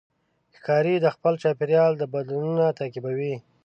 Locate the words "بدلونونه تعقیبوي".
2.13-3.35